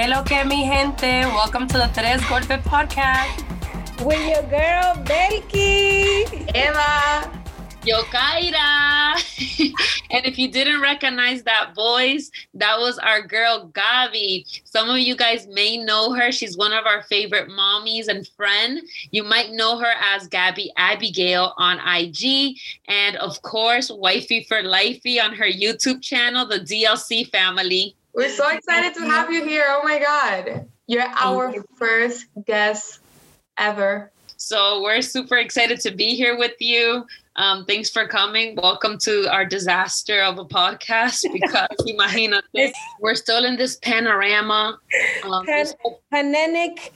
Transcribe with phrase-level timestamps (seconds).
[0.00, 1.24] Hello, que mi gente.
[1.34, 3.42] Welcome to the Tres Golpe podcast.
[4.04, 6.22] With your girl, Belky.
[6.54, 7.28] Eva.
[7.84, 9.16] Yo, Kaira.
[10.12, 14.44] and if you didn't recognize that voice, that was our girl, Gabi.
[14.62, 16.30] Some of you guys may know her.
[16.30, 18.80] She's one of our favorite mommies and friend.
[19.10, 22.56] You might know her as Gabby Abigail on IG.
[22.86, 27.96] And of course, Wifey for Lifey on her YouTube channel, the DLC family.
[28.14, 29.64] We're so excited to have you here.
[29.68, 30.68] Oh my God.
[30.86, 33.00] You're our first guest
[33.58, 34.10] ever.
[34.36, 37.06] So we're super excited to be here with you.
[37.36, 38.56] Um, thanks for coming.
[38.56, 44.78] Welcome to our disaster of a podcast because imagínate, we're still in this panorama.
[45.24, 46.90] Um, Pan- this whole, Panenic.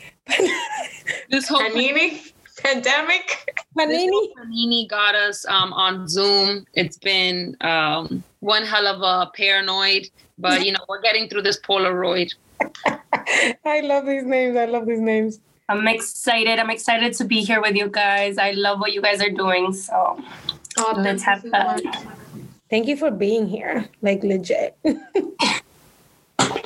[1.30, 2.32] this whole Panini?
[2.58, 3.52] Pandemic?
[3.76, 4.28] Panini.
[4.38, 6.64] panini got us um, on Zoom.
[6.74, 10.08] It's been um, one hell of a paranoid,
[10.42, 12.34] but you know we're getting through this Polaroid.
[13.64, 14.56] I love these names.
[14.56, 15.40] I love these names.
[15.68, 16.58] I'm excited.
[16.58, 18.36] I'm excited to be here with you guys.
[18.36, 19.72] I love what you guys are doing.
[19.72, 20.22] So
[20.78, 22.18] Oh, let's thank have you so fun.
[22.70, 23.88] Thank you for being here.
[24.00, 24.76] Like legit.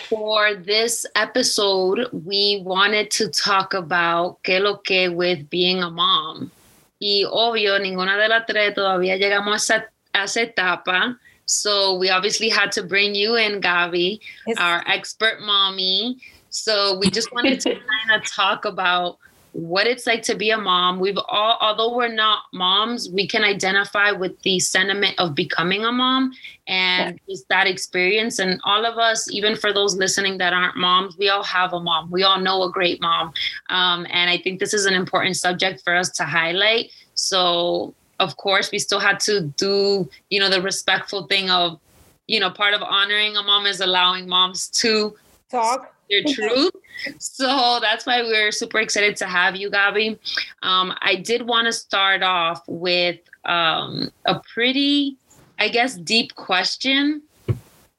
[0.09, 6.53] For this episode, we wanted to talk about qué lo que with being a mom.
[7.01, 11.19] Y obvio, ninguna de las tres todavía llegamos a esa, a esa etapa.
[11.47, 16.19] So we obviously had to bring you in, Gabi, It's- our expert mommy.
[16.51, 19.19] So we just wanted to kind of talk about
[19.57, 21.01] what it's like to be a mom.
[21.01, 25.91] We've all, although we're not moms, we can identify with the sentiment of becoming a
[25.91, 26.33] mom
[26.69, 28.39] and just that experience.
[28.39, 31.81] And all of us, even for those listening that aren't moms, we all have a
[31.81, 32.11] mom.
[32.11, 33.33] We all know a great mom.
[33.71, 36.91] Um, and I think this is an important subject for us to highlight.
[37.15, 41.79] So, of course, we still had to do, you know, the respectful thing of,
[42.27, 45.17] you know, part of honoring a mom is allowing moms to
[45.51, 45.95] Talk.
[46.11, 46.73] their truth.
[47.19, 50.19] So that's why we're super excited to have you, Gabi.
[50.63, 55.17] Um, I did want to start off with um, a pretty,
[55.59, 57.23] I guess, deep question.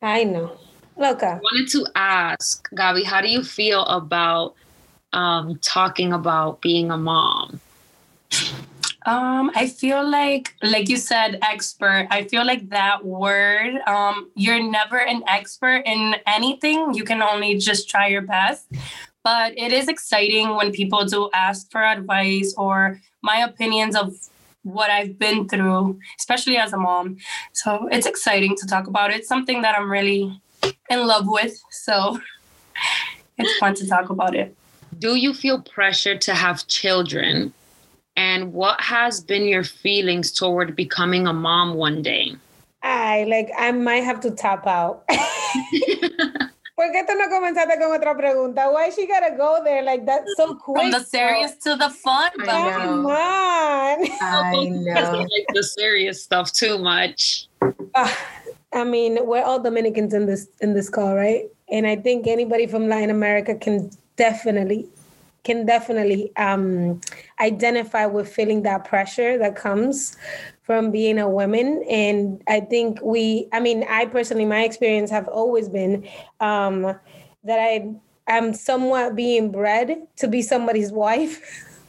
[0.02, 0.58] I know.
[0.98, 1.28] Loca.
[1.28, 4.56] I wanted to ask, Gabi, how do you feel about
[5.14, 7.62] um, talking about being a mom?
[9.08, 12.08] Um, I feel like, like you said, expert.
[12.12, 13.76] I feel like that word.
[13.88, 16.94] Um, you're never an expert in anything.
[16.94, 18.68] You can only just try your best.
[19.24, 24.14] But it is exciting when people do ask for advice or my opinions of
[24.64, 27.16] what I've been through, especially as a mom.
[27.54, 29.12] So it's exciting to talk about.
[29.12, 30.38] It's something that I'm really
[30.90, 31.58] in love with.
[31.72, 32.20] So
[33.38, 34.54] it's fun to talk about it.
[35.00, 37.54] Do you feel pressure to have children?
[38.18, 42.36] And what has been your feelings toward becoming a mom one day?
[42.82, 45.06] I like I might have to tap out.
[46.78, 48.72] ¿Por qué tú no comenzaste con otra pregunta?
[48.72, 50.82] Why she gotta go there like that so quick?
[50.82, 52.32] From the serious to the fun.
[52.42, 52.80] I but- know.
[52.80, 53.14] Come on.
[54.22, 55.20] I know.
[55.20, 57.48] like the serious stuff too much.
[57.96, 58.16] Ah,
[58.74, 61.46] I mean, we're all Dominicans in this in this call, right?
[61.70, 64.88] And I think anybody from Latin America can definitely
[65.48, 67.00] can definitely um,
[67.40, 70.18] identify with feeling that pressure that comes
[70.62, 71.86] from being a woman.
[71.90, 76.06] And I think we, I mean, I personally, my experience have always been
[76.42, 76.82] um,
[77.46, 77.96] that I
[78.28, 81.42] am somewhat being bred to be somebody's wife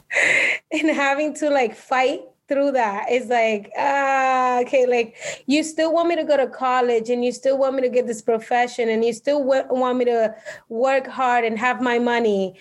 [0.71, 5.15] and having to like fight through that it's like ah okay like
[5.45, 8.07] you still want me to go to college and you still want me to get
[8.07, 10.33] this profession and you still wa- want me to
[10.67, 12.55] work hard and have my money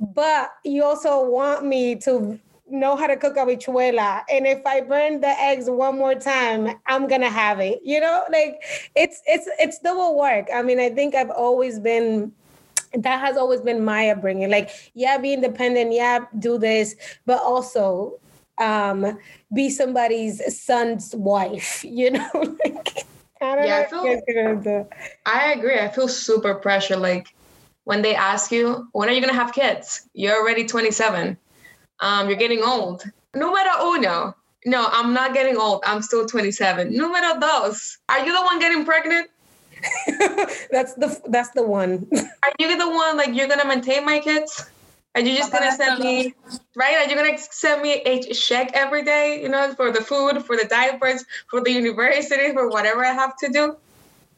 [0.00, 2.38] but you also want me to
[2.68, 6.74] know how to cook a habichuela and if i burn the eggs one more time
[6.86, 8.56] i'm gonna have it you know like
[8.96, 12.32] it's it's it's double work i mean i think i've always been
[12.94, 16.96] that has always been my upbringing like yeah be independent yeah do this
[17.26, 18.18] but also
[18.58, 19.18] um
[19.52, 22.30] be somebody's son's wife you know
[22.64, 23.04] like
[23.40, 24.88] i don't Yeah, I feel- if you guys are gonna do-
[25.26, 25.78] I agree.
[25.78, 26.96] I feel super pressure.
[26.96, 27.26] Like
[27.84, 30.08] when they ask you, when are you gonna have kids?
[30.14, 31.36] You're already 27.
[32.00, 33.04] Um, you're getting old.
[33.34, 34.34] Número uno.
[34.66, 35.82] No, I'm not getting old.
[35.86, 36.92] I'm still 27.
[36.92, 37.98] Número dos.
[38.08, 39.30] Are you the one getting pregnant?
[40.70, 42.08] that's the that's the one
[42.42, 44.64] Are you the one like you're gonna maintain my kids?
[45.14, 46.34] Are you just gonna send me
[46.74, 46.96] right?
[46.96, 49.42] Are you gonna send me a check every day?
[49.42, 53.36] You know, for the food, for the diapers, for the university, for whatever I have
[53.38, 53.76] to do.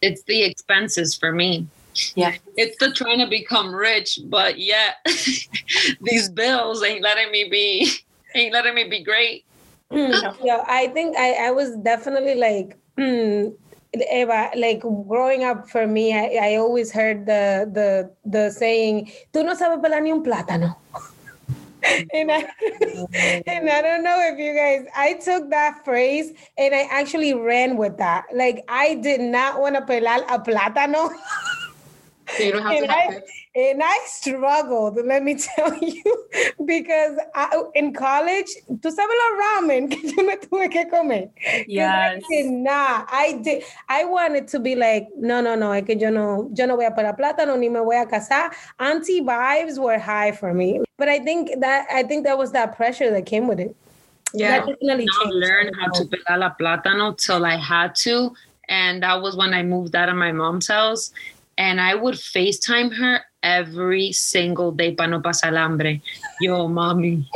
[0.02, 1.66] It's the expenses for me.
[2.14, 2.36] Yeah.
[2.56, 4.96] It's the trying to become rich, but yet
[6.02, 7.90] these bills ain't letting me be
[8.34, 9.44] ain't letting me be great.
[9.92, 13.54] yeah i think i i was definitely like hmm,
[13.94, 19.44] Eva, like growing up for me, I, I always heard the the the saying, "Tú
[19.44, 20.76] no sabes pelar ni un plátano."
[22.12, 22.44] and I
[23.46, 27.76] and I don't know if you guys I took that phrase and I actually ran
[27.76, 28.26] with that.
[28.34, 31.10] Like I did not want to pelar a plátano.
[32.28, 33.30] So you don't have and to have I, kids.
[33.54, 36.02] and I struggled, let me tell you,
[36.66, 38.48] because I, in college,
[38.80, 41.28] tú sabes los ramen que yo me tuve que comer.
[41.42, 42.22] 'Cause Yes.
[42.24, 43.06] I did not.
[43.10, 43.62] I did.
[43.88, 45.72] I wanted to be like, no, no, no.
[45.72, 48.50] Es que yo no, yo no voy a pelar plátano ni me voy a casar.
[48.80, 52.76] Auntie vibes were high for me, but I think that I think that was that
[52.76, 53.74] pressure that came with it.
[54.34, 54.58] Yeah.
[54.58, 55.36] That definitely not changed.
[55.36, 58.34] learn how to pelar la plátano till I had to.
[58.68, 61.12] And that was when I moved out of my mom's house.
[61.58, 66.00] And I would FaceTime her every single day para no pasar hambre.
[66.40, 67.26] Yo, mommy,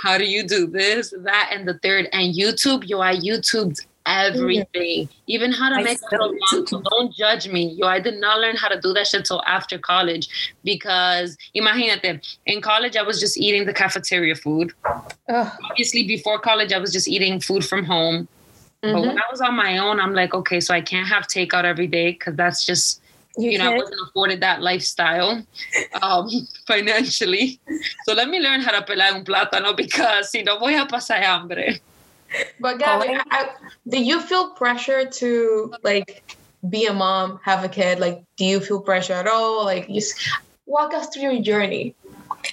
[0.00, 2.08] how do you do this, that, and the third?
[2.12, 7.48] And YouTube, yo, I YouTubed everything, even how to I make a so Don't judge
[7.48, 7.74] me.
[7.78, 10.28] Yo, I did not learn how to do that shit till after college
[10.64, 14.72] because, imagínate, in college, I was just eating the cafeteria food
[15.28, 15.52] Ugh.
[15.70, 18.28] obviously before college i was just eating food from home
[18.82, 19.06] but Mhm.
[19.06, 21.86] when i was on my own i'm like okay so i can't have takeout every
[21.86, 23.00] day because that's just
[23.36, 25.44] You, you, know i can't- wasn't afforded that lifestyle
[26.02, 26.28] um
[26.66, 27.58] financially
[28.04, 31.20] so let me learn how to pelar un plátano because si no voy a pasar
[31.20, 31.80] hambre
[32.60, 33.50] But Gabby, Oh, I,
[33.88, 36.36] do you feel pressure to like
[36.68, 38.00] be a mom, have a kid?
[38.00, 39.64] Like, do you feel pressure at all?
[39.64, 40.18] Like, just
[40.66, 41.94] walk us through your journey.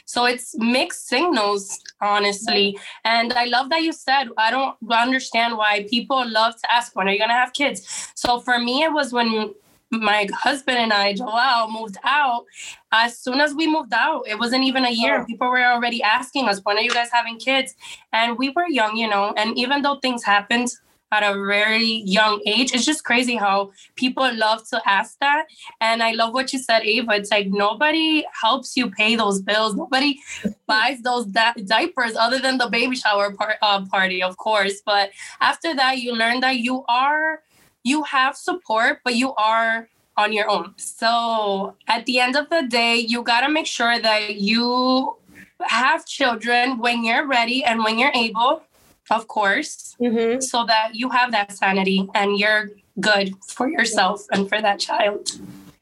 [0.05, 2.77] So it's mixed signals, honestly.
[3.03, 7.07] And I love that you said, I don't understand why people love to ask, when
[7.07, 8.11] are you going to have kids?
[8.15, 9.53] So for me, it was when
[9.91, 12.45] my husband and I, Joel, moved out.
[12.91, 15.21] As soon as we moved out, it wasn't even a year.
[15.21, 15.25] Oh.
[15.25, 17.75] People were already asking us, when are you guys having kids?
[18.13, 20.69] And we were young, you know, and even though things happened,
[21.11, 22.73] at a very young age.
[22.73, 25.47] It's just crazy how people love to ask that.
[25.81, 27.13] And I love what you said, Ava.
[27.15, 29.75] It's like nobody helps you pay those bills.
[29.75, 30.19] Nobody
[30.67, 34.81] buys those da- diapers other than the baby shower par- uh, party, of course.
[34.85, 35.11] But
[35.41, 37.41] after that, you learn that you are,
[37.83, 39.87] you have support, but you are
[40.17, 40.73] on your own.
[40.77, 45.17] So at the end of the day, you got to make sure that you
[45.61, 48.63] have children when you're ready and when you're able,
[49.09, 50.41] of course Mhm.
[50.41, 55.31] so that you have that sanity and you're good for yourself and for that child.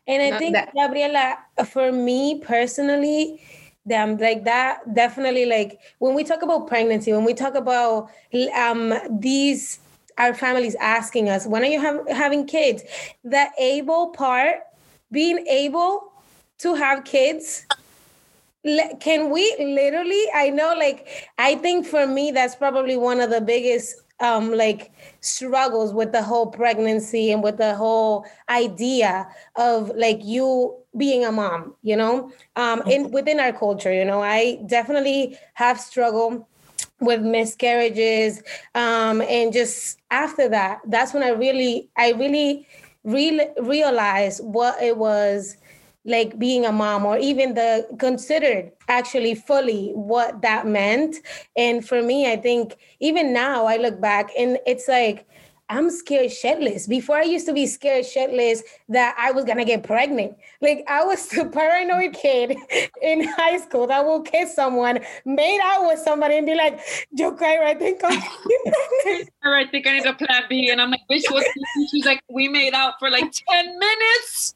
[0.08, 3.42] And I Not think, that- Gabriela, for me personally,
[3.86, 8.10] them like that definitely like when we talk about pregnancy, when we talk about
[8.54, 9.80] um these
[10.20, 12.84] our families asking us, when are you have, having kids?
[13.24, 14.58] The able part,
[15.12, 16.12] being able
[16.60, 17.66] to have kids.
[19.00, 20.24] Can we literally?
[20.36, 21.08] I know, like,
[21.38, 26.22] I think for me, that's probably one of the biggest um like struggles with the
[26.22, 32.30] whole pregnancy and with the whole idea of like you being a mom you know
[32.58, 36.44] um in within our culture you know i definitely have struggled
[37.00, 38.42] with miscarriages
[38.76, 42.68] um and just after that that's when i really i really
[43.04, 45.58] really realized what it was
[46.06, 51.18] like being a mom or even the considered actually fully what that meant.
[51.58, 55.28] And for me i think even now i look back and it's like
[55.70, 59.84] i'm scared shitless before i used to be scared shitless that i was gonna get
[59.84, 62.56] pregnant like i was the paranoid kid
[63.02, 66.80] in high school that will kiss someone made out with somebody and be like
[67.12, 70.70] yo Kaira, i think i'm pregnant I think I need a plan B.
[70.70, 71.90] And I'm like, bitch, what's this?
[71.92, 74.56] She's like, we made out for like 10 minutes.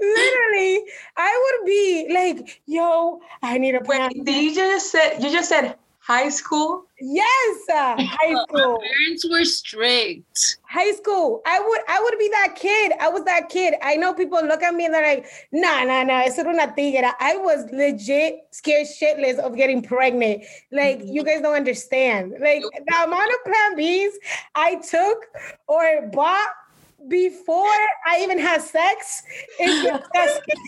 [0.00, 0.82] literally
[1.18, 5.30] i would be like yo i need a plan Wait, did you just said you
[5.30, 5.76] just said
[6.10, 6.86] high school?
[7.00, 8.78] Yes, uh, high My school.
[8.82, 10.58] parents were strict.
[10.68, 11.40] High school.
[11.46, 12.92] I would I would be that kid.
[13.00, 13.74] I was that kid.
[13.80, 16.72] I know people look at me and they're like, nah, nah, nah, eso era una
[16.76, 17.12] tigre.
[17.20, 20.44] I was legit scared shitless of getting pregnant.
[20.72, 22.34] Like, you guys don't understand.
[22.40, 24.12] Like the amount of plan Bs
[24.54, 25.18] I took
[25.68, 26.50] or bought
[27.08, 27.66] before
[28.06, 29.22] I even had sex
[29.58, 30.54] disgusting.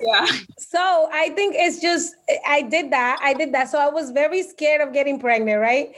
[0.00, 0.26] Yeah.
[0.58, 2.14] So I think it's just
[2.46, 3.18] I did that.
[3.20, 3.68] I did that.
[3.68, 5.92] So I was very scared of getting pregnant, right?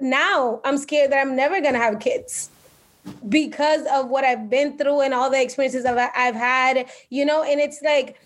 [0.00, 2.50] Now I'm scared that I'm never gonna have kids
[3.28, 7.42] because of what I've been through and all the experiences I've, I've had, you know,
[7.42, 8.20] and it's like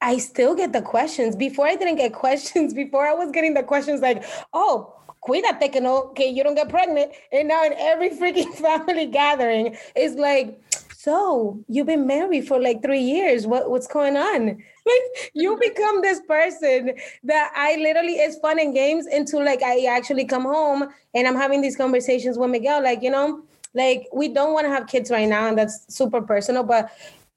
[0.00, 1.36] I still get the questions.
[1.36, 4.94] Before I didn't get questions, before I was getting the questions like, oh,
[5.26, 7.12] cuídate que no, que you don't get pregnant.
[7.32, 10.60] And now in every freaking family gathering, it's like,
[10.96, 13.46] so you've been married for like three years.
[13.46, 14.62] What what's going on?
[14.84, 15.60] Like you mm-hmm.
[15.60, 20.42] become this person that I literally it's fun and games until like I actually come
[20.42, 24.66] home and I'm having these conversations with Miguel, like, you know, like we don't want
[24.66, 26.90] to have kids right now and that's super personal but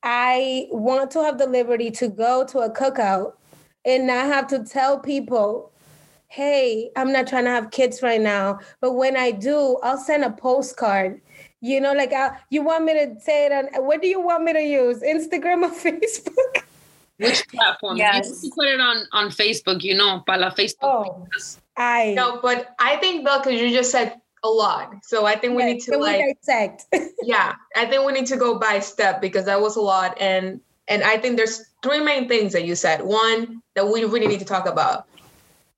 [0.04, 3.34] i want to have the liberty to go to a cookout
[3.86, 5.72] and not have to tell people
[6.27, 10.24] hey i'm not trying to have kids right now but when i do i'll send
[10.24, 11.22] a postcard
[11.62, 14.44] you know like I, you want me to say it on what do you want
[14.44, 16.63] me to use instagram or facebook
[17.17, 18.44] which platform Yes.
[18.44, 21.27] you put it on on facebook you know para la facebook Oh.
[21.77, 25.55] i No, but I think though, because you just said a lot, so I think
[25.58, 26.86] we need to Can we like, dissect
[27.24, 30.60] yeah, I think we need to go by step because that was a lot, and
[30.88, 33.01] and I think there's three main things that you said.
[33.01, 35.08] One that we really need to talk about.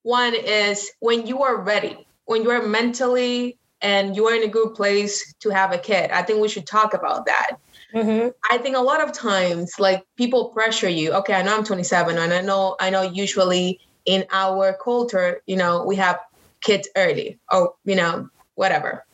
[0.04, 4.48] One is when you are ready, when you are mentally and you are in a
[4.48, 6.12] good place to have a kid.
[6.12, 7.58] I think we should talk about that.
[7.94, 8.34] Mhm.
[8.50, 11.13] I think a lot of times, like people pressure you.
[11.13, 15.56] Okay, I know I'm 27, and I know I know usually in our culture, you
[15.56, 16.20] know, we have
[16.62, 19.06] kids early, or you know, whatever.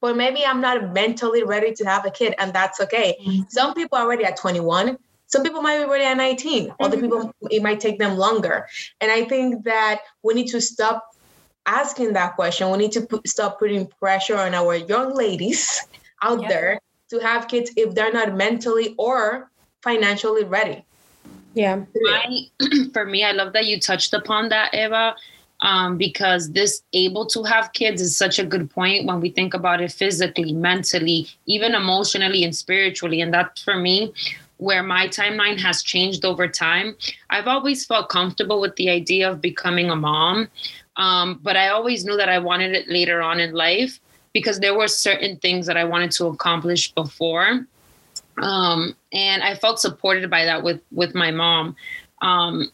[0.00, 3.16] But maybe I'm not mentally ready to have a kid, and that's okay.
[3.48, 4.98] Some people are ready at 21.
[5.32, 6.74] Some people might be ready at 19.
[6.78, 8.68] Other people, it might take them longer.
[9.00, 11.08] And I think that we need to stop
[11.64, 12.70] asking that question.
[12.70, 15.80] We need to put, stop putting pressure on our young ladies
[16.22, 16.48] out Yeah.
[16.48, 19.50] there to have kids if they're not mentally or
[19.82, 20.84] financially ready.
[21.54, 22.50] yeah I,
[22.92, 25.14] for me, I love that you touched upon that, Eva,
[25.60, 29.54] um, because this able to have kids is such a good point when we think
[29.54, 33.22] about it physically, mentally, even emotionally and spiritually.
[33.22, 34.12] And that for me,
[34.62, 36.96] where my timeline has changed over time.
[37.30, 40.48] I've always felt comfortable with the idea of becoming a mom,
[40.96, 43.98] um, but I always knew that I wanted it later on in life
[44.32, 47.66] because there were certain things that I wanted to accomplish before
[48.38, 51.76] um, and I felt supported by that with with my mom.
[52.20, 52.70] Um,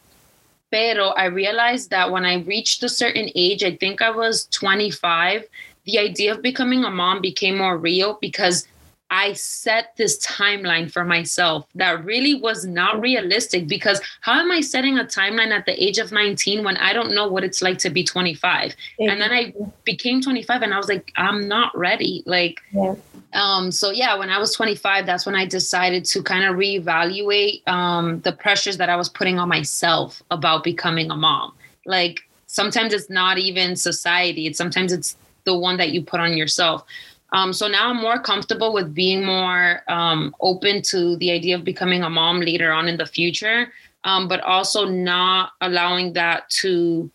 [0.71, 5.45] pero I realized that when I reached a certain age, I think I was 25,
[5.85, 8.67] the idea of becoming a mom became more real because
[9.11, 14.61] I set this timeline for myself that really was not realistic because how am I
[14.61, 17.79] setting a timeline at the age of 19 when I don't know what it's like
[17.79, 18.75] to be 25?
[18.99, 22.21] And then I became 25 and I was like, I'm not ready.
[22.25, 22.95] Like, Yeah.
[23.33, 27.67] um, so yeah, when I was 25, that's when I decided to kind of reevaluate
[27.67, 31.53] um, the pressures that I was putting on myself about becoming a mom.
[31.85, 36.37] Like sometimes it's not even society; it's sometimes it's the one that you put on
[36.37, 36.83] yourself.
[37.31, 41.63] Um, so now I'm more comfortable with being more um, open to the idea of
[41.63, 43.71] becoming a mom later on in the future,
[44.03, 47.09] um, but also not allowing that to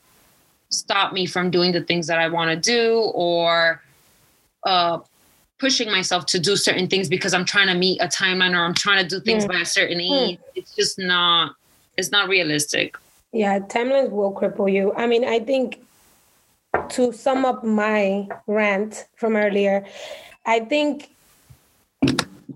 [0.68, 3.82] stop me from doing the things that I want to do or
[4.64, 4.98] uh,
[5.58, 8.74] pushing myself to do certain things because I'm trying to meet a timeline or I'm
[8.74, 9.48] trying to do things Mm.
[9.48, 10.38] by a certain age.
[10.54, 11.54] It's just not.
[11.96, 12.96] It's not realistic.
[13.32, 14.92] Yeah, timelines will cripple you.
[14.96, 15.78] I mean, I think
[16.90, 19.84] to sum up my rant from earlier,
[20.46, 21.10] I think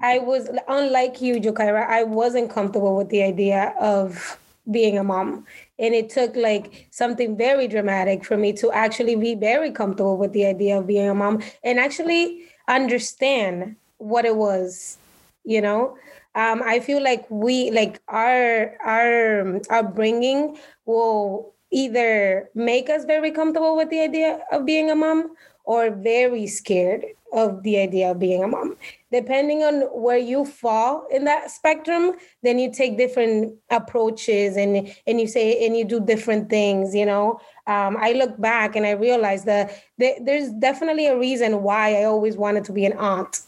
[0.00, 1.86] I was unlike you, Jokaira.
[1.88, 4.38] I wasn't comfortable with the idea of
[4.70, 5.46] being a mom.
[5.78, 10.32] And it took like something very dramatic for me to actually be very comfortable with
[10.32, 14.98] the idea of being a mom and actually understand what it was,
[15.44, 15.96] you know?
[16.34, 23.76] Um, I feel like we like our our upbringing will either make us very comfortable
[23.76, 25.34] with the idea of being a mom
[25.64, 28.74] or very scared of the idea of being a mom.
[29.12, 35.20] Depending on where you fall in that spectrum, then you take different approaches and and
[35.20, 36.94] you say and you do different things.
[36.94, 41.62] You know, um, I look back and I realize that th- there's definitely a reason
[41.62, 43.40] why I always wanted to be an aunt.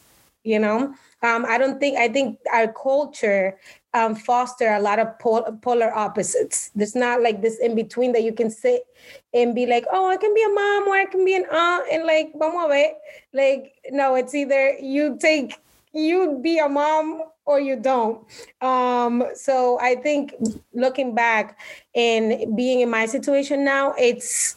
[0.45, 3.59] You know, um, I don't think I think our culture
[3.95, 6.71] um, foster a lot of pol- polar opposites.
[6.75, 8.85] There's not like this in between that you can sit
[9.35, 11.87] and be like, oh, I can be a mom or I can be an aunt,
[11.91, 12.93] and like, vamos a ver.
[13.33, 15.61] Like, no, it's either you take
[15.93, 18.25] you be a mom or you don't.
[18.61, 20.35] Um, so I think
[20.73, 21.59] looking back
[21.95, 24.57] and being in my situation now, it's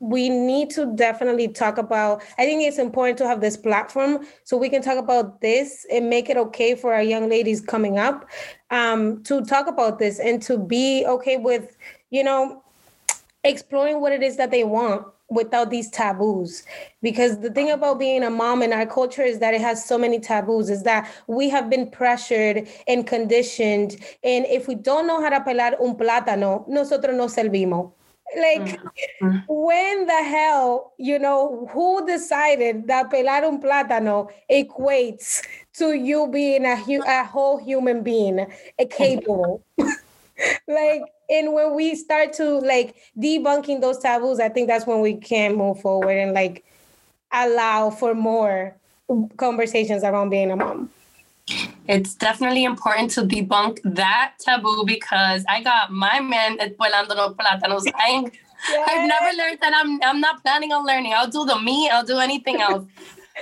[0.00, 4.56] we need to definitely talk about i think it's important to have this platform so
[4.56, 8.28] we can talk about this and make it okay for our young ladies coming up
[8.70, 11.76] um, to talk about this and to be okay with
[12.10, 12.62] you know
[13.44, 16.62] exploring what it is that they want without these taboos.
[17.02, 19.98] Because the thing about being a mom in our culture is that it has so
[19.98, 23.96] many taboos is that we have been pressured and conditioned.
[24.24, 27.92] And if we don't know how to pelar un plátano nosotros no servimos
[28.36, 28.80] like
[29.22, 29.44] Mhm.
[29.48, 35.42] when the hell you know who decided that pelar un plátano equates
[35.72, 38.46] to you being a, hu- a whole human being
[38.78, 39.62] a capable
[40.68, 45.14] like and when we start to like debunking those taboos i think that's when we
[45.14, 46.64] can move forward and like
[47.32, 48.76] allow for more
[49.36, 50.90] conversations around being a mom?
[51.86, 57.84] It's definitely important to debunk that taboo because I got my man pelando los plátanos.
[57.94, 58.30] I
[58.70, 58.88] yes.
[58.88, 61.12] I've never learned that I'm I'm not planning on learning.
[61.14, 62.84] I'll do the me, I'll do anything else.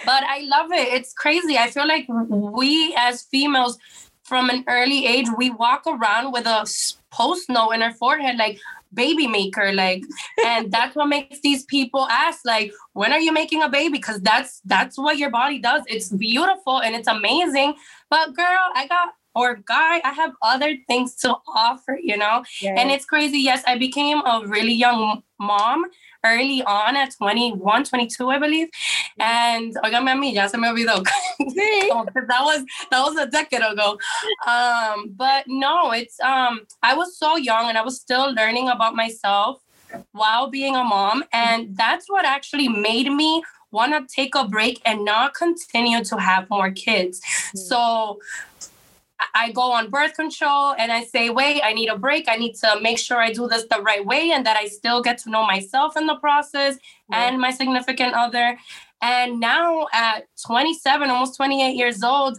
[0.05, 0.89] but I love it.
[0.93, 1.57] It's crazy.
[1.59, 3.79] I feel like we as females
[4.23, 6.67] from an early age, we walk around with a
[7.11, 8.59] post note in our forehead like
[8.95, 10.03] baby maker like
[10.45, 14.21] and that's what makes these people ask like when are you making a baby because
[14.21, 17.75] that's that's what your body does it's beautiful and it's amazing
[18.11, 22.43] but girl i got or guy i have other things to offer you know
[22.79, 25.85] and it's crazy yes i became a really young mom
[26.27, 28.69] early on at 21, 22, I believe.
[29.19, 31.03] And oiganme a mí, ya se me olvidó.
[31.39, 33.99] that was that was a decade ago.
[34.47, 38.95] Um, but no, it's um I was so young and I was still learning about
[38.95, 39.63] myself
[40.13, 41.25] while being a mom.
[41.33, 46.17] And that's what actually made me want to take a break and not continue to
[46.19, 47.21] have more kids.
[47.21, 47.59] Mm-hmm.
[47.59, 48.21] So
[49.35, 52.27] I go on birth control and I say, wait, I need a break.
[52.29, 55.03] I need to make sure I do this the right way and that I still
[55.03, 56.79] get to know myself in the process
[57.11, 57.29] yeah.
[57.29, 58.59] and my significant other.
[59.03, 62.39] And now at 27, almost 28 years old,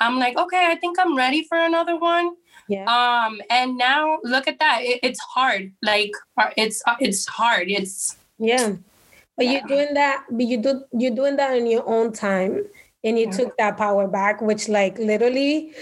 [0.00, 2.34] I'm like, okay, I think I'm ready for another one.
[2.68, 2.84] Yeah.
[2.84, 4.80] Um, and now look at that.
[4.82, 5.72] It, it's hard.
[5.82, 7.70] Like uh, it's uh, it's hard.
[7.70, 8.76] It's yeah.
[9.36, 9.52] But yeah.
[9.52, 10.24] you're doing that.
[10.30, 12.64] But you do you're doing that in your own time,
[13.02, 13.32] and you yeah.
[13.32, 15.74] took that power back, which like literally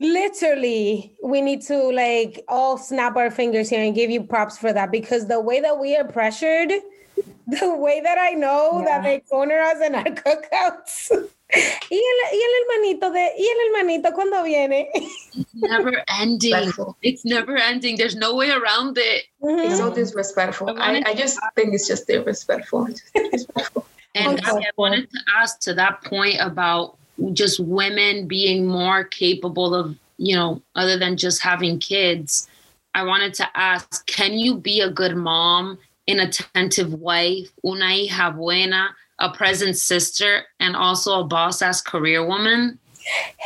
[0.00, 4.72] literally we need to like all snap our fingers here and give you props for
[4.72, 6.68] that because the way that we are pressured
[7.46, 8.84] the way that i know yeah.
[8.84, 11.98] that they corner us in our cookouts y el,
[12.32, 14.88] y el hermanito de y el hermanito cuando viene.
[14.94, 16.72] It's never ending.
[17.02, 17.96] It's never ending.
[17.96, 19.24] There's no way around it.
[19.42, 20.70] It's so disrespectful.
[20.78, 23.86] I, I, just think it's just disrespectful, just disrespectful.
[24.14, 26.96] and I, I wanted to ask to that point about
[27.32, 32.48] just women being more capable of, you know, other than just having kids,
[32.94, 38.34] I wanted to ask can you be a good mom, an attentive wife, una hija
[38.34, 42.78] buena, a present sister, and also a boss ass career woman?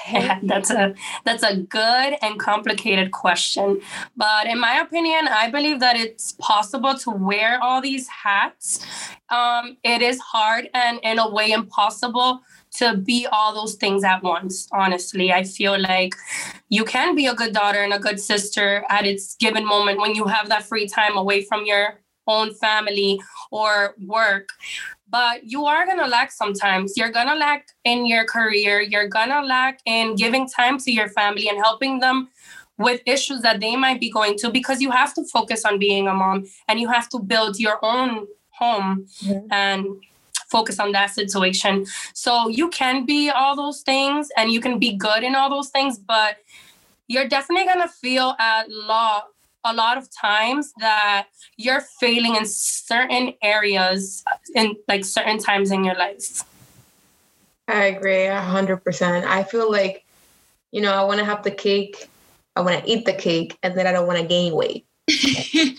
[0.08, 3.80] Yeah, that's a that's a good and complicated question.
[4.16, 8.80] But in my opinion, I believe that it's possible to wear all these hats.
[9.30, 12.40] Um, it is hard and in a way impossible
[12.76, 14.68] to be all those things at once.
[14.72, 16.14] Honestly, I feel like
[16.68, 20.14] you can be a good daughter and a good sister at its given moment when
[20.14, 24.50] you have that free time away from your own family or work.
[25.10, 26.96] But you are going to lack sometimes.
[26.96, 28.80] You're going to lack in your career.
[28.80, 32.28] You're going to lack in giving time to your family and helping them
[32.76, 36.06] with issues that they might be going to because you have to focus on being
[36.06, 39.06] a mom and you have to build your own home
[39.50, 39.86] and
[40.48, 41.86] focus on that situation.
[42.14, 45.68] So you can be all those things and you can be good in all those
[45.68, 46.36] things, but
[47.06, 49.22] you're definitely going to feel at law
[49.64, 55.84] a lot of times that you're failing in certain areas in like certain times in
[55.84, 56.42] your life.
[57.66, 59.26] I agree a hundred percent.
[59.26, 60.04] I feel like,
[60.72, 62.08] you know, I want to have the cake,
[62.56, 64.86] I want to eat the cake, and then I don't want to gain weight.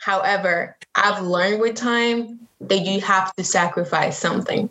[0.00, 4.68] However, I've learned with time that you have to sacrifice something.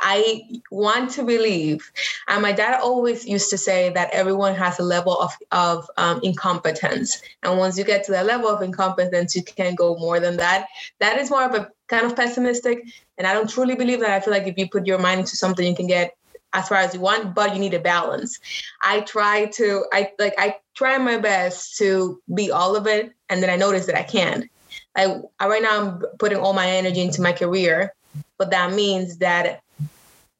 [0.00, 1.90] I want to believe,
[2.28, 6.20] and my dad always used to say that everyone has a level of, of um,
[6.22, 7.20] incompetence.
[7.42, 10.66] And once you get to that level of incompetence, you can go more than that.
[11.00, 12.84] That is more of a kind of pessimistic.
[13.16, 14.10] And I don't truly believe that.
[14.10, 16.16] I feel like if you put your mind into something, you can get
[16.52, 18.38] as far as you want, but you need a balance.
[18.82, 23.12] I try to, I like, I try my best to be all of it.
[23.28, 24.48] And then I notice that I can't.
[24.96, 27.94] I right now I'm putting all my energy into my career,
[28.38, 29.62] but that means that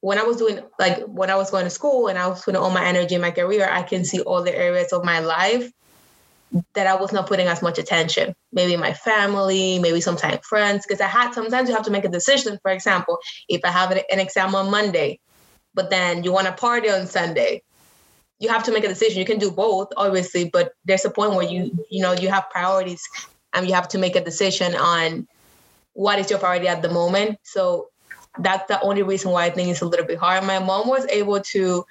[0.01, 2.61] when I was doing like when I was going to school and I was putting
[2.61, 5.71] all my energy in my career, I can see all the areas of my life
[6.73, 8.33] that I was not putting as much attention.
[8.51, 12.09] Maybe my family, maybe sometimes friends, because I had sometimes you have to make a
[12.09, 12.57] decision.
[12.61, 15.19] For example, if I have an exam on Monday,
[15.73, 17.61] but then you want to party on Sunday,
[18.39, 19.19] you have to make a decision.
[19.19, 22.49] You can do both, obviously, but there's a point where you you know you have
[22.49, 23.03] priorities
[23.53, 25.27] and you have to make a decision on
[25.93, 27.37] what is your priority at the moment.
[27.43, 27.88] So
[28.41, 30.43] that's the only reason why I think it's a little bit hard.
[30.43, 31.85] My mom was able to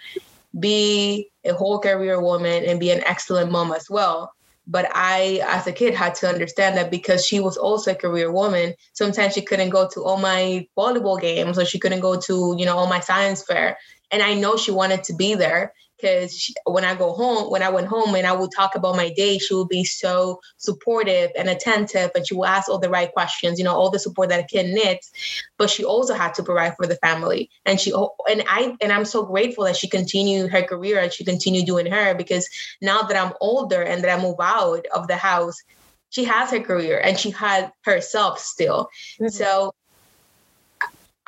[0.58, 4.32] be a whole career woman and be an excellent mom as well.
[4.66, 8.30] But I, as a kid, had to understand that because she was also a career
[8.30, 12.54] woman, sometimes she couldn't go to all my volleyball games or she couldn't go to,
[12.58, 13.78] you know, all my science fair.
[14.10, 15.72] And I know she wanted to be there.
[15.98, 19.10] Because when I go home, when I went home and I would talk about my
[19.10, 23.12] day, she would be so supportive and attentive, and she would ask all the right
[23.12, 25.10] questions, you know, all the support that a kid needs.
[25.56, 29.04] But she also had to provide for the family, and she and I and I'm
[29.04, 32.48] so grateful that she continued her career and she continued doing her because
[32.80, 35.62] now that I'm older and that I move out of the house,
[36.10, 38.88] she has her career and she had herself still.
[39.20, 39.28] Mm-hmm.
[39.28, 39.74] So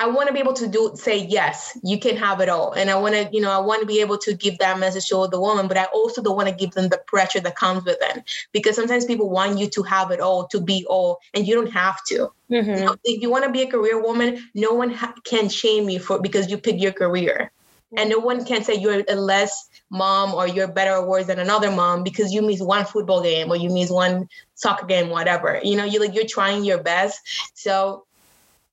[0.01, 2.73] I want to be able to do say yes, you can have it all.
[2.73, 5.07] And I want to, you know, I want to be able to give that message
[5.11, 7.85] to the woman, but I also don't want to give them the pressure that comes
[7.85, 8.25] with it.
[8.51, 11.71] Because sometimes people want you to have it all, to be all, and you don't
[11.73, 12.33] have to.
[12.51, 12.71] Mm-hmm.
[12.71, 15.91] You know, if you want to be a career woman, no one ha- can shame
[15.91, 17.53] you for because you pick your career.
[17.95, 21.41] And no one can say you're a less mom or you're better or worse than
[21.41, 25.61] another mom because you miss one football game or you miss one soccer game, whatever.
[25.63, 27.21] You know, you like you're trying your best.
[27.53, 28.07] So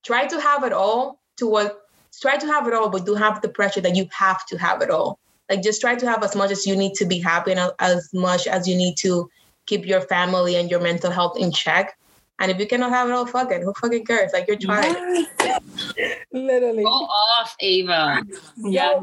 [0.03, 1.81] try to have it all to what
[2.21, 4.81] try to have it all but don't have the pressure that you have to have
[4.81, 5.19] it all.
[5.49, 8.09] Like just try to have as much as you need to be happy and as
[8.13, 9.29] much as you need to
[9.65, 11.97] keep your family and your mental health in check.
[12.39, 13.61] And if you cannot have it all fuck it.
[13.63, 14.31] Who fucking cares?
[14.33, 15.25] Like you're trying.
[16.31, 16.83] Literally.
[16.83, 18.23] Go off ava.
[18.57, 18.99] Yeah.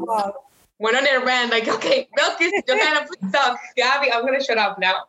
[0.77, 4.57] Went on a rant like okay milk is Johanna please talk Gabby I'm gonna shut
[4.57, 5.05] up now.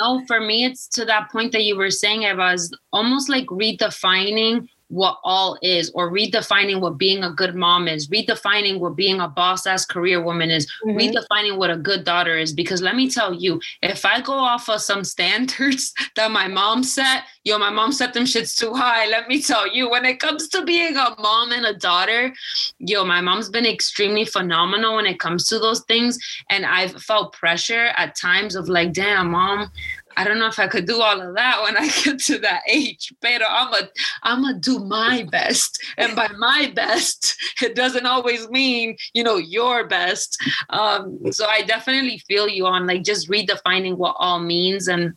[0.00, 3.44] No, for me, it's to that point that you were saying, it was almost like
[3.48, 9.20] redefining what all is or redefining what being a good mom is redefining what being
[9.20, 10.98] a boss ass career woman is mm-hmm.
[10.98, 14.68] redefining what a good daughter is because let me tell you if i go off
[14.68, 19.06] of some standards that my mom set yo my mom set them shits too high
[19.06, 22.34] let me tell you when it comes to being a mom and a daughter
[22.80, 26.18] yo my mom's been extremely phenomenal when it comes to those things
[26.50, 29.70] and i've felt pressure at times of like damn mom
[30.16, 32.62] I don't know if I could do all of that when I get to that
[32.68, 33.88] age, but I'm a
[34.22, 39.36] I'm gonna do my best, and by my best, it doesn't always mean you know
[39.36, 40.40] your best.
[40.70, 45.14] Um, so I definitely feel you on like just redefining what all means and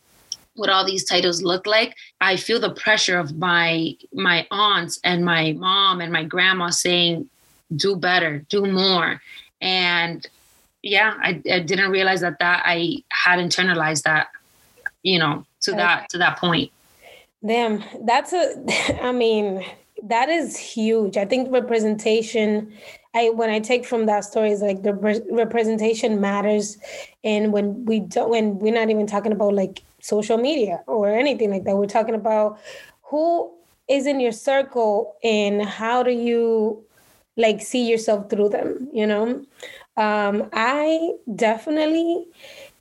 [0.55, 1.95] what all these titles look like.
[2.21, 7.29] I feel the pressure of my my aunts and my mom and my grandma saying
[7.75, 9.21] do better do more.
[9.61, 10.27] And
[10.83, 14.27] yeah I, I didn't realize that that i had internalized that
[15.03, 16.71] you know, to that to that point.
[17.45, 18.55] Damn, that's a
[19.03, 19.63] I mean,
[20.03, 21.17] that is huge.
[21.17, 22.73] I think representation
[23.13, 26.77] I when I take from that story is like the re- representation matters
[27.23, 31.51] and when we don't when we're not even talking about like social media or anything
[31.51, 31.77] like that.
[31.77, 32.59] We're talking about
[33.03, 33.53] who
[33.87, 36.83] is in your circle and how do you
[37.37, 39.45] like see yourself through them, you know?
[39.95, 42.25] Um I definitely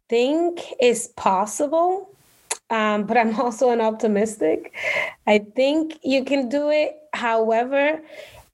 [0.08, 2.08] think it's possible
[2.72, 4.74] um, but I'm also an optimistic.
[5.28, 6.96] I think you can do it.
[7.12, 8.00] However,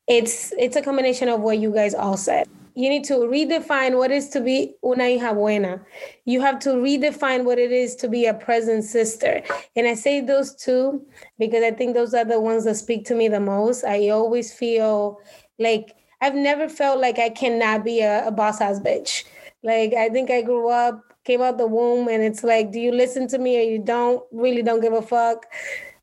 [0.06, 2.46] it's it's a combination of what you guys all said.
[2.74, 5.80] You need to redefine what is to be una hija buena.
[6.26, 9.42] You have to redefine what it is to be a present sister.
[9.74, 11.04] And I say those two
[11.40, 13.84] because I think those are the ones that speak to me the most.
[13.84, 15.20] I always feel
[15.58, 19.24] like I've never felt like I cannot be a, a boss ass bitch.
[19.64, 22.90] Like I think I grew up came out the womb and it's like do you
[22.90, 24.24] listen to me or you don't?
[24.32, 25.44] Really don't give a fuck.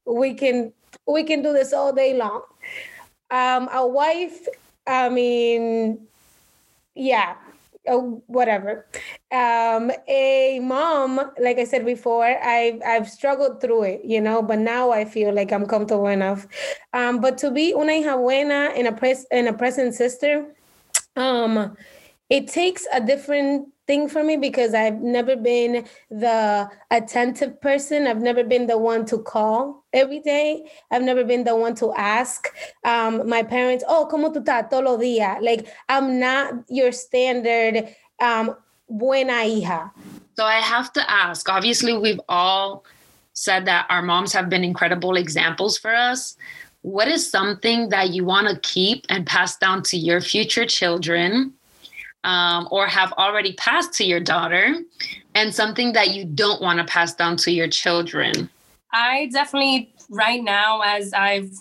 [0.06, 0.72] We can
[1.08, 2.44] we can do this all day long.
[3.32, 4.48] Um a wife
[4.86, 5.98] i mean
[6.94, 7.34] yeah
[7.88, 8.86] oh, whatever.
[9.32, 14.60] Um a mom like i said before i've i've struggled through it you know but
[14.60, 16.46] now i feel like i'm comfortable enough.
[16.94, 20.46] Um but to be una hija buena and a pres and a present sister
[21.16, 21.76] um
[22.30, 28.08] it takes a different thing for me because I've never been the attentive person.
[28.08, 30.70] I've never been the one to call every day.
[30.92, 32.48] I've never been the one to ask
[32.84, 35.42] um, my parents, oh, ¿cómo tú estás todo día.
[35.42, 38.56] Like, I'm not your standard um,
[38.90, 39.92] buena hija.
[40.38, 42.84] So I have to ask, obviously, we've all
[43.34, 46.36] said that our moms have been incredible examples for us.
[46.82, 51.55] What is something that you want to keep and pass down to your future children
[52.26, 54.76] um, or have already passed to your daughter
[55.36, 58.50] and something that you don't want to pass down to your children?
[58.92, 61.52] I definitely, right now, as I've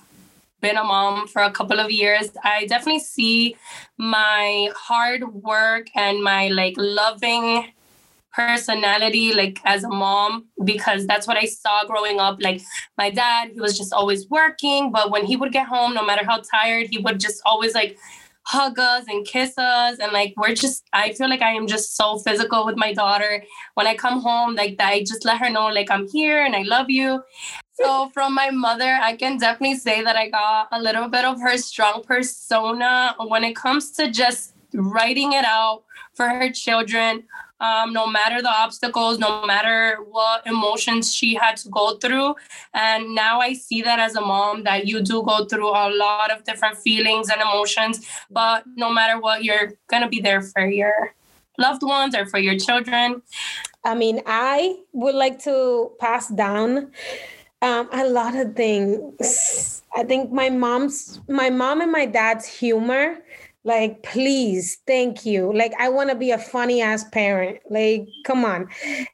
[0.60, 3.56] been a mom for a couple of years, I definitely see
[3.98, 7.66] my hard work and my like loving
[8.34, 12.60] personality like as a mom because that's what I saw growing up like
[12.98, 16.24] my dad he was just always working but when he would get home no matter
[16.24, 17.96] how tired he would just always like
[18.44, 19.98] hug us and kiss us.
[19.98, 23.42] And like we're just i feel like i am just so physical with my daughter.
[23.74, 26.62] When i come home like i just let her know like i'm here and i
[26.62, 27.22] love you.
[27.72, 31.40] So from my mother i can definitely say that i got a little bit of
[31.40, 37.24] her strong persona when it comes to just writing it out for her children
[37.60, 42.34] um, no matter the obstacles, no matter what emotions she had to go through.
[42.74, 46.30] And now I see that as a mom that you do go through a lot
[46.30, 51.14] of different feelings and emotions, but no matter what, you're gonna be there for your
[51.58, 53.22] loved ones or for your children.
[53.84, 56.90] I mean, I would like to pass down
[57.62, 59.82] um, a lot of things.
[59.94, 63.18] I think my mom's, my mom and my dad's humor
[63.64, 65.50] like, please, thank you.
[65.52, 67.60] Like, I want to be a funny ass parent.
[67.70, 68.68] Like, come on.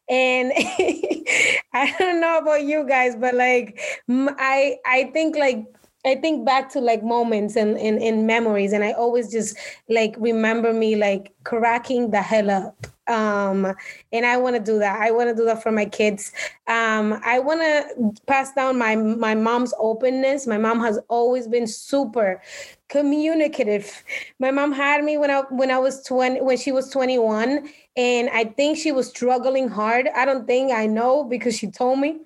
[0.08, 0.52] And
[1.72, 5.64] I don't know about you guys, but like, I I think like
[6.04, 9.56] I think back to like moments and in, in, memories, and I always just
[9.88, 12.86] like remember me like cracking the hell up.
[13.06, 13.74] Um,
[14.12, 15.00] and I want to do that.
[15.00, 16.32] I want to do that for my kids.
[16.68, 20.46] Um, I want to pass down my my mom's openness.
[20.46, 22.40] My mom has always been super
[22.90, 24.04] communicative.
[24.38, 27.68] My mom had me when I when I was 20 when she was 21
[28.00, 30.08] and I think she was struggling hard.
[30.16, 32.20] I don't think I know because she told me.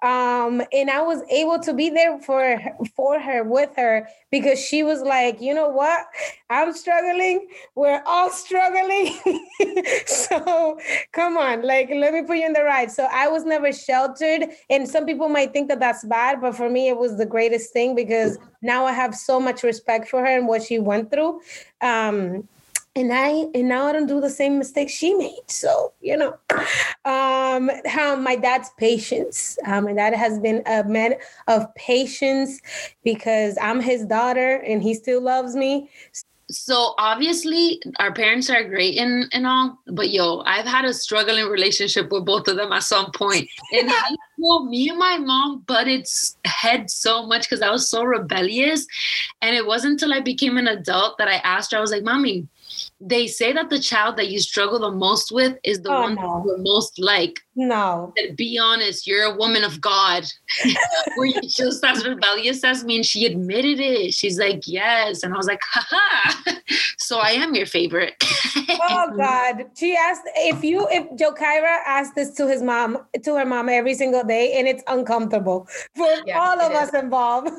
[0.00, 2.60] Um, and I was able to be there for
[2.94, 6.06] for her with her because she was like, you know what?
[6.48, 7.48] I'm struggling.
[7.74, 9.18] We're all struggling.
[10.06, 10.78] so
[11.10, 12.88] come on, like let me put you in the right.
[12.88, 16.70] So I was never sheltered, and some people might think that that's bad, but for
[16.70, 20.38] me, it was the greatest thing because now I have so much respect for her
[20.38, 21.40] and what she went through.
[21.80, 22.46] Um,
[22.96, 25.48] and I and now I don't do the same mistakes she made.
[25.48, 26.36] So you know,
[27.04, 29.58] um, how my dad's patience.
[29.66, 31.14] Um, my dad has been a man
[31.46, 32.60] of patience
[33.04, 35.90] because I'm his daughter and he still loves me.
[36.48, 41.46] So obviously our parents are great and, and all, but yo, I've had a struggling
[41.46, 43.48] relationship with both of them at some point.
[43.72, 46.06] In high school, me and my mom butted
[46.44, 48.86] heads so much because I was so rebellious.
[49.42, 52.04] And it wasn't until I became an adult that I asked her, I was like,
[52.04, 52.46] Mommy,
[53.00, 56.14] they say that the child that you struggle the most with is the oh, one
[56.14, 56.42] no.
[56.46, 57.40] you're most like.
[57.54, 58.12] No.
[58.16, 60.24] That be honest, you're a woman of God.
[61.16, 62.96] Were you just as rebellious as me?
[62.96, 64.14] And she admitted it.
[64.14, 65.22] She's like, yes.
[65.22, 66.52] And I was like, haha.
[66.98, 68.14] so I am your favorite.
[68.56, 69.66] oh God.
[69.76, 73.94] She asked if you if Jokaira asked this to his mom, to her mom every
[73.94, 77.50] single day, and it's uncomfortable for yeah, all of us involved.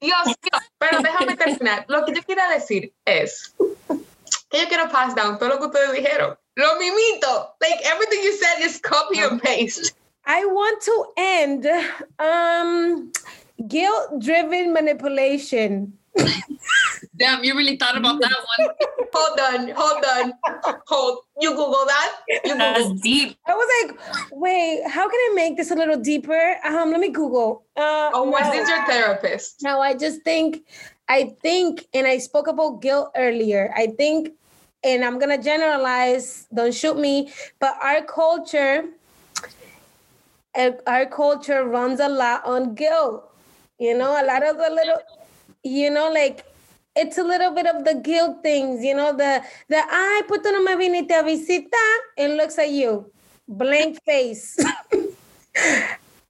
[0.00, 1.84] Dios mío, pero déjame terminar.
[1.88, 3.54] Lo que yo quiero decir es
[4.50, 6.36] que yo quiero pass down todo lo que ustedes dijeron.
[6.56, 7.54] Lo mimito.
[7.60, 9.94] Like everything you said is copy and paste.
[10.26, 11.66] I want to end
[12.18, 13.12] um
[13.68, 15.92] guilt driven manipulation.
[17.16, 18.68] Damn, you really thought about that one.
[19.12, 20.32] hold on, hold on,
[20.86, 21.18] hold.
[21.40, 22.16] You Google that.
[22.28, 22.58] You Google.
[22.58, 23.36] That's deep.
[23.46, 24.00] I was like,
[24.32, 26.56] wait, how can I make this a little deeper?
[26.64, 27.64] Um, let me Google.
[27.76, 28.52] Uh, oh, was no.
[28.52, 29.62] this your therapist?
[29.62, 30.64] No, I just think,
[31.08, 33.72] I think, and I spoke about guilt earlier.
[33.76, 34.30] I think
[34.82, 38.84] and I'm gonna generalize, don't shoot me, but our culture,
[40.54, 43.26] eh, our culture runs a lot on guilt.
[43.78, 45.00] You know, a lot of the little,
[45.62, 46.44] you know, like
[46.96, 50.62] it's a little bit of the guilt things, you know, the the ay, puto no
[50.62, 51.86] me viniste visita
[52.18, 53.10] and looks at you,
[53.48, 54.58] blank face.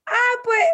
[0.06, 0.68] ah, but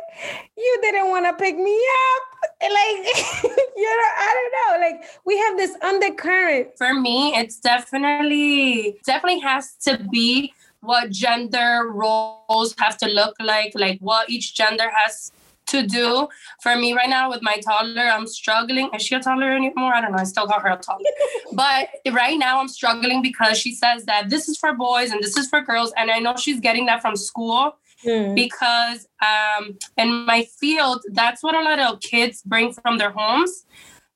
[0.57, 2.36] you didn't want to pick me up.
[2.63, 2.71] Like,
[3.77, 4.87] you know, I don't know.
[4.87, 6.69] Like, we have this undercurrent.
[6.79, 13.73] For me, it's definitely, definitely has to be what gender roles have to look like,
[13.75, 15.33] like what each gender has
[15.67, 16.29] to do.
[16.63, 18.89] For me right now with my toddler, I'm struggling.
[18.95, 19.95] Is she a toddler anymore?
[19.95, 20.19] I don't know.
[20.19, 21.11] I still got her a toddler.
[21.53, 25.37] but right now I'm struggling because she says that this is for boys and this
[25.37, 25.93] is for girls.
[25.97, 28.35] And I know she's getting that from school mm.
[28.35, 33.67] because um, in my field, that's what a lot of kids bring from their homes.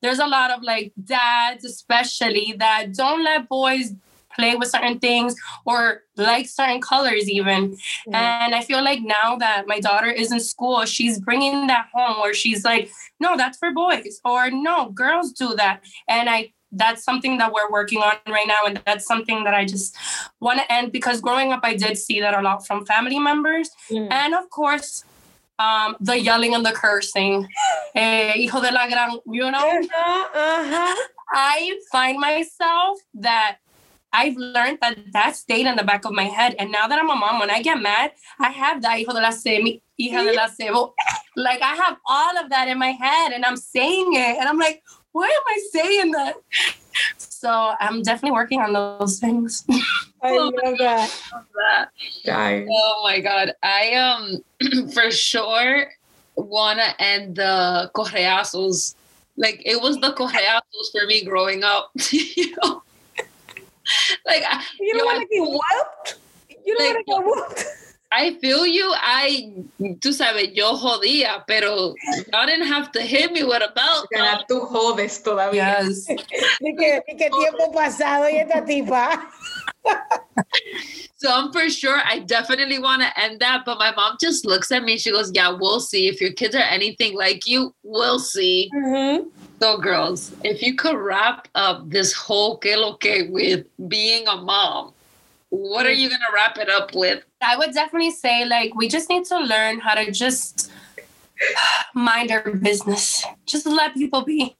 [0.01, 3.93] There's a lot of like dads, especially, that don't let boys
[4.35, 8.13] play with certain things or like certain colors even mm.
[8.13, 12.19] and i feel like now that my daughter is in school she's bringing that home
[12.21, 12.89] where she's like
[13.19, 17.69] no that's for boys or no girls do that and i that's something that we're
[17.69, 19.95] working on right now and that's something that i just
[20.39, 23.69] want to end because growing up i did see that a lot from family members
[23.89, 24.07] mm.
[24.11, 25.03] and of course
[25.59, 27.47] um, the yelling and the cursing
[27.95, 30.95] eh, hijo de la gran you know uh-huh, uh-huh.
[31.31, 33.57] i find myself that
[34.13, 36.55] I've learned that that stayed in the back of my head.
[36.59, 39.21] And now that I'm a mom, when I get mad, I have that hijo de
[39.21, 40.93] la semi, hija de la cebo.
[41.37, 44.37] Like I have all of that in my head and I'm saying it.
[44.37, 46.35] And I'm like, why am I saying that?
[47.17, 49.65] So I'm definitely working on those things.
[50.21, 51.21] I love that.
[51.33, 51.89] love that.
[52.25, 52.67] Guys.
[52.69, 53.53] Oh my god.
[53.63, 54.43] I um
[54.93, 55.87] for sure
[56.35, 58.95] wanna end the correazos.
[59.37, 61.91] Like it was the correazos for me growing up.
[62.11, 62.83] you know?
[64.25, 64.43] like
[64.79, 66.19] You don't I want to get whooped.
[66.65, 67.77] You don't Like, want to get whooped.
[68.13, 68.91] I feel you.
[68.93, 69.53] I,
[69.99, 71.95] tú sabes, yo jodía, pero
[72.31, 74.07] y'all didn't have to hit me with a belt.
[74.13, 75.79] Cara, tú jodes todavía.
[75.79, 76.07] Yes.
[76.61, 79.27] Ni que, ni que tiempo pasado y esta tipa.
[81.21, 82.01] So I'm for sure.
[82.03, 83.63] I definitely want to end that.
[83.63, 84.97] But my mom just looks at me.
[84.97, 86.07] She goes, Yeah, we'll see.
[86.07, 88.71] If your kids are anything like you, we'll see.
[88.73, 89.27] Mhm.
[89.61, 94.35] So, girls, if you could wrap up this whole que lo que with being a
[94.37, 94.93] mom,
[95.51, 97.23] what are you going to wrap it up with?
[97.41, 100.71] I would definitely say like we just need to learn how to just
[101.93, 103.23] mind our business.
[103.45, 104.55] Just let people be.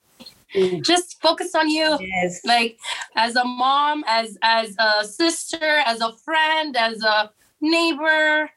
[0.82, 1.98] Just focus on you.
[2.00, 2.42] Yes.
[2.44, 2.78] Like
[3.16, 8.52] as a mom, as as a sister, as a friend, as a neighbor.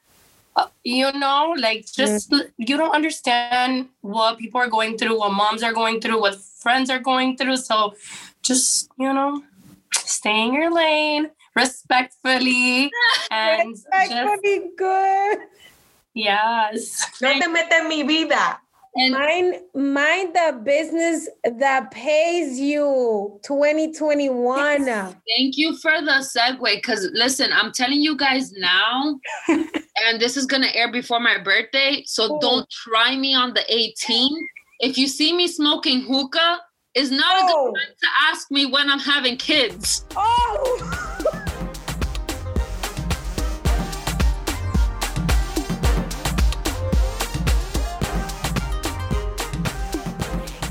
[0.55, 5.63] uh, you know, like just you don't understand what people are going through, what moms
[5.63, 7.57] are going through, what friends are going through.
[7.57, 7.95] So
[8.41, 9.43] just, you know,
[9.93, 12.91] stay in your lane respectfully
[13.31, 14.43] and Like, just
[14.77, 15.37] good.
[16.13, 17.05] Yes.
[17.21, 18.59] No te metas en mi vida.
[18.97, 21.27] And Mind, mind the business
[21.59, 24.85] that pays you 2021.
[24.85, 26.75] thank you for the segue.
[26.75, 31.37] Because listen, I'm telling you guys now, and this is going to air before my
[31.37, 32.03] birthday.
[32.05, 32.39] So Oh.
[32.39, 34.39] don't try me on the 18th.
[34.79, 36.59] If you see me smoking hookah,
[36.93, 37.65] it's not a Oh.
[37.73, 40.05] good time to ask me when I'm having kids.
[40.15, 41.11] Oh!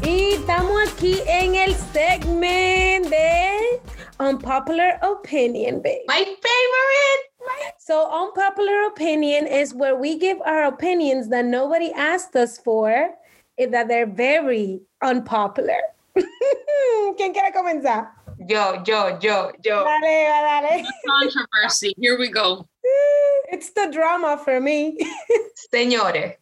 [0.04, 3.80] Y estamos aquí en el segment de
[4.20, 6.04] Unpopular Opinion, babe.
[6.06, 7.30] My favorite.
[7.78, 13.10] So, unpopular opinion is where we give our opinions that nobody asked us for,
[13.58, 15.80] and that they're very unpopular.
[16.16, 18.08] ¿Quién quiere comenzar?
[18.48, 19.84] Yo, yo, yo, yo.
[19.84, 20.84] Dale, dale.
[21.06, 21.94] Controversy.
[21.98, 22.66] Here we go.
[23.52, 24.98] It's the drama for me.
[25.72, 26.36] Señores.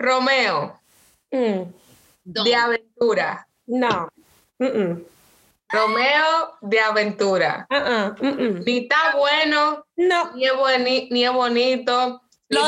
[0.00, 0.78] Romeo,
[1.32, 1.72] Mm,
[2.24, 3.46] De aventura.
[3.66, 4.08] no.
[5.68, 7.66] Romeo de aventura.
[7.70, 8.14] Uh-uh.
[8.22, 8.62] Mm-mm.
[8.66, 10.32] Ni está bueno, No.
[10.34, 12.66] ni es, boni- ni es bonito, ni, Lo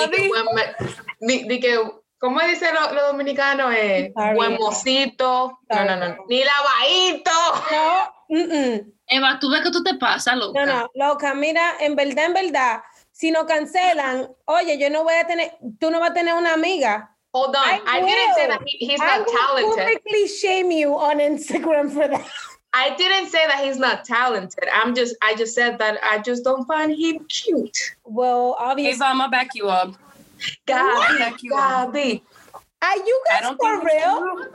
[1.21, 1.79] ni- ni que,
[2.19, 3.75] ¿cómo dicen los los dominicanos?
[3.77, 5.59] Eh, buen mocito.
[5.69, 6.17] No, no, no.
[6.29, 7.31] Ni lavadito.
[7.71, 8.15] No.
[8.31, 8.93] Mm-mm.
[9.07, 10.65] Eva, tú ves que tú te pasas, loca.
[10.65, 15.15] No, no, loca, mira, en verdad, en verdad, si nos cancelan, oye, yo no voy
[15.15, 17.14] a tener, tú no vas a tener una amiga.
[17.35, 17.63] Hold on.
[17.65, 18.55] I I, didn't say will.
[18.59, 19.79] that he- he's I not will talented.
[19.85, 22.27] publicly shame you on Instagram for that.
[22.73, 24.65] I didn't say that he's not talented.
[24.73, 27.77] I'm just, I just said that I just don't find him cute.
[28.05, 29.95] Well, obviously, Ava, I'm gonna back you up.
[30.67, 31.53] Gabi, Thank you.
[31.53, 32.21] Gabi.
[32.83, 34.47] are you guys for real?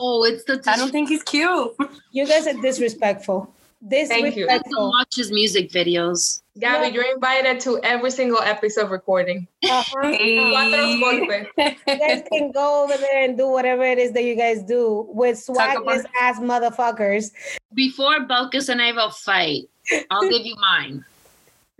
[0.00, 1.74] Oh, it's the I don't think he's cute.
[2.12, 3.52] You guys are disrespectful.
[3.80, 4.46] Thank you.
[4.46, 4.90] Don't Disrespectful.
[4.90, 6.42] watch his music videos.
[6.58, 6.92] Gabby, Yeah.
[6.94, 9.46] you're invited to every single episode recording.
[9.62, 9.96] Uh-huh.
[10.02, 11.46] Cuatro golpes.
[11.86, 15.06] You guys can go over there and do whatever it is that you guys do
[15.10, 17.30] with about- swagless ass motherfuckers.
[17.74, 19.68] Before Belkis and I will fight,
[20.10, 21.04] I'll give you mine.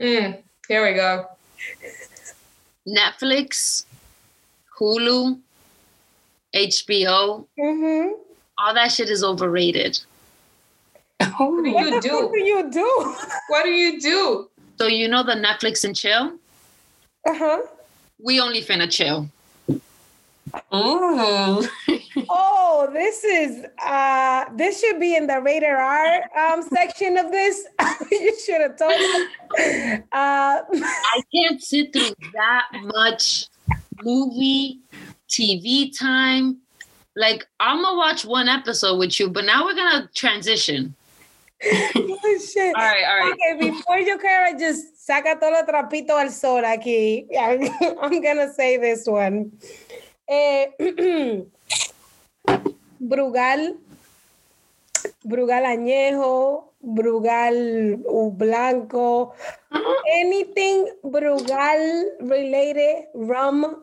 [0.01, 1.27] Mm, here we go.
[2.87, 3.85] Netflix,
[4.79, 5.39] Hulu,
[6.55, 8.13] HBO, Mm-hmm.
[8.59, 9.99] all that shit is overrated.
[11.21, 12.31] What do you the fuck do?
[12.33, 13.15] do you do?
[13.49, 14.49] What do you do?
[14.79, 16.35] So you know the Netflix and chill?
[17.27, 17.63] Uh-huh.
[18.23, 19.29] We only finna chill.
[20.75, 21.69] Ooh.
[22.31, 27.65] Oh, this is uh this should be in the rated R um section of this.
[28.11, 29.27] you should have told me.
[30.13, 33.47] Uh I can't sit through that much
[34.03, 34.81] movie,
[35.29, 36.59] TV time.
[37.15, 40.95] Like I'm gonna watch one episode with you, but now we're gonna transition.
[41.65, 42.75] Oh, shit.
[42.77, 43.33] All right, all right.
[43.35, 47.27] Okay, before you Kara just saca todo lo trapito al sol aquí.
[47.37, 49.53] I'm gonna say this one.
[50.29, 50.67] Eh,
[53.01, 53.77] Brugal,
[55.25, 57.99] Brugal añejo, Brugal
[58.37, 59.35] blanco,
[60.21, 63.83] anything Brugal related rum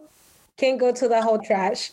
[0.57, 1.91] can go to the whole trash.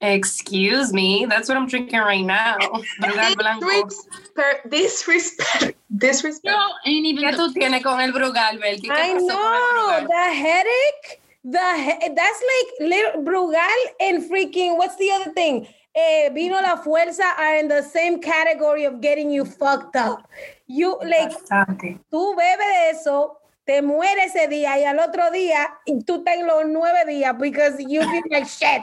[0.00, 1.26] Excuse me.
[1.28, 2.58] That's what I'm drinking right now.
[3.00, 3.66] Brugal Blanco.
[3.66, 6.54] Disrespect, disrespect, disrespect.
[6.54, 8.76] Girl ain't even ¿Qué the- tú tienes con el Brugal, Bel?
[8.80, 10.06] ¿Qué I pasó con el know Brugal?
[10.08, 11.20] the headache.
[11.44, 15.66] The he- that's like little Brugal and freaking what's the other thing?
[15.94, 20.28] Eh, Vino La Fuerza are in the same category of getting you fucked up.
[20.66, 21.98] You like Bastante.
[22.12, 26.36] tú bebes de eso, te mueres ese día y al otro día y tú estás
[26.36, 28.82] en los nueve días because you feel like shit.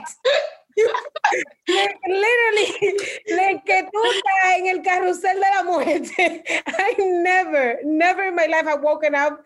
[0.76, 2.98] Like, literally,
[3.30, 6.44] like que tú estás en el carrusel de la muerte.
[6.66, 9.44] I never, never in my life have woken up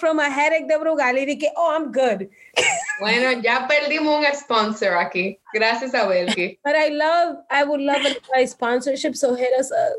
[0.00, 2.28] from a headache de Brugal y dije, oh, I'm good.
[3.00, 5.38] Bueno, ya perdimos un sponsor aquí.
[5.52, 6.58] Gracias a Belki.
[6.62, 8.00] But I love, I would love
[8.36, 9.96] a sponsorship, so hit us up.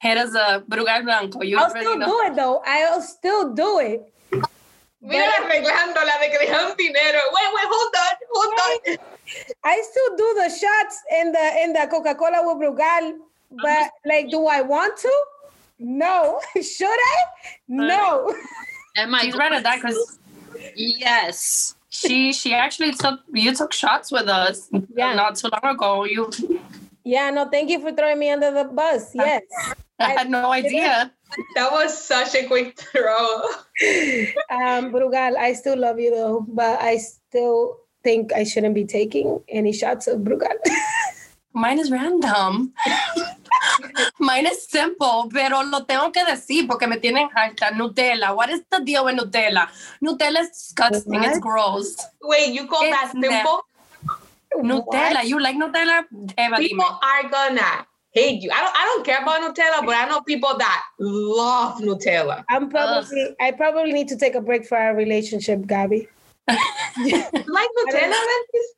[0.00, 1.42] Hit us up, Brugal Blanco.
[1.42, 2.06] You I'll still know.
[2.06, 2.62] do it though.
[2.66, 4.12] I'll still do it.
[5.06, 7.20] Mira arreglando la de que dejan dinero.
[7.32, 8.96] Wait, wait, hold on, hold on.
[9.64, 13.18] I still do the shots in the in the Coca-Cola with Brugal,
[13.62, 15.12] but like, do I want to?
[15.78, 16.40] No.
[16.56, 17.18] Should I?
[17.68, 18.34] No.
[18.96, 20.18] Am I She's right at that because
[20.74, 21.76] Yes.
[21.90, 25.14] she she actually took you took shots with us Yeah.
[25.14, 26.04] not too long ago.
[26.04, 26.30] You
[27.04, 29.14] Yeah, no, thank you for throwing me under the bus.
[29.14, 29.42] Yes.
[30.00, 31.12] I had no idea.
[31.56, 33.42] That was such a quick throw.
[34.50, 39.42] Um, Brugal, I still love you though, but I still think I shouldn't be taking
[39.48, 40.54] any shots of Brugal.
[41.52, 42.72] Mine is random.
[44.20, 47.70] Mine is simple, pero lo tengo que decir porque me tienen harta.
[47.74, 48.34] Nutella.
[48.34, 49.68] What is the deal with Nutella?
[50.02, 51.24] Nutella is disgusting.
[51.24, 51.96] It's gross.
[52.22, 53.62] Wait, you call that It's ne- simple?
[54.62, 55.14] Nutella.
[55.16, 55.26] What?
[55.28, 56.04] You like Nutella?
[56.38, 56.98] Eva, People dime.
[57.02, 57.86] are gonna
[58.16, 58.50] hate you.
[58.50, 62.44] I don't I don't care about Nutella, but I know people that love Nutella.
[62.48, 66.08] I'm probably I probably need to take a break for our relationship, Gabby.
[66.48, 68.20] Like Nutella,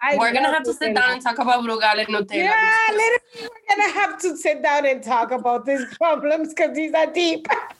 [0.02, 2.34] I We're gonna love have to sit down and talk about Brugal and Nutella.
[2.34, 6.92] Yeah, literally, we're gonna have to sit down and talk about these problems because these
[6.94, 7.46] are deep.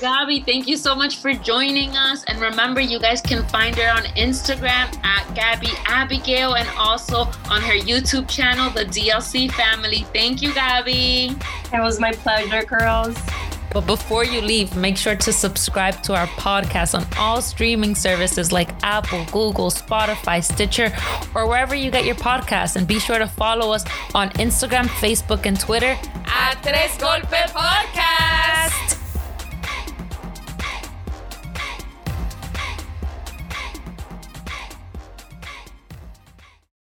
[0.00, 2.24] Gabby, thank you so much for joining us.
[2.24, 7.62] And remember, you guys can find her on Instagram at Gabby Abigail and also on
[7.62, 10.06] her YouTube channel, The DLC Family.
[10.12, 11.36] Thank you, Gabby.
[11.72, 13.16] It was my pleasure, girls.
[13.72, 18.52] But before you leave, make sure to subscribe to our podcast on all streaming services
[18.52, 20.92] like Apple, Google, Spotify, Stitcher,
[21.34, 22.76] or wherever you get your podcasts.
[22.76, 23.84] And be sure to follow us
[24.14, 29.03] on Instagram, Facebook, and Twitter at Tres Golpe Podcast.